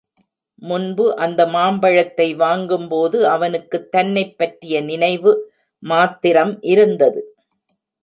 [0.61, 5.33] முன்பு அந்த மாம்பழத்தை வாங்கும்போது அவனுக்குத் தன்னைப் பற்றிய நினைவு
[5.83, 7.21] மாத்திரம் இருந்தது.